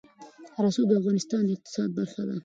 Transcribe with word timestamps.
رسوب 0.63 0.87
د 0.89 0.93
افغانستان 1.01 1.41
د 1.45 1.49
اقتصاد 1.55 1.89
برخه 1.97 2.21
ده. 2.29 2.35